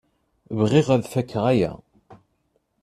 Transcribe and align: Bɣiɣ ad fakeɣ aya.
Bɣiɣ 0.57 0.87
ad 0.95 1.05
fakeɣ 1.13 1.43
aya. 1.53 1.71